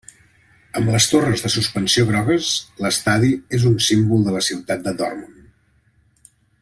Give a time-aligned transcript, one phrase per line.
[0.79, 2.49] Amb les torres de suspensió grogues,
[2.85, 6.35] l'estadi és un símbol de la ciutat Dortmund.